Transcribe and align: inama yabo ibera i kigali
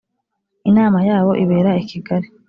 inama 0.69 0.99
yabo 1.09 1.31
ibera 1.43 1.71
i 1.83 1.85
kigali 1.89 2.27